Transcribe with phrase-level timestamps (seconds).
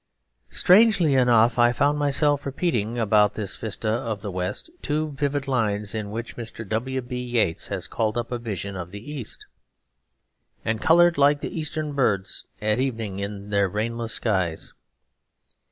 [0.49, 5.93] Strangely enough I found myself repeating about this vista of the West two vivid lines
[5.93, 6.67] in which Mr.
[6.67, 6.99] W.
[7.01, 7.21] B.
[7.21, 9.45] Yeats has called up a vision of the East:
[10.65, 14.73] And coloured like the eastern birds At evening in their rainless skies.